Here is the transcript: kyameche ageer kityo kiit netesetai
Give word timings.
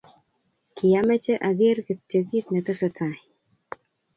kyameche 0.75 1.33
ageer 1.49 1.77
kityo 1.85 2.19
kiit 2.27 2.45
netesetai 2.51 3.17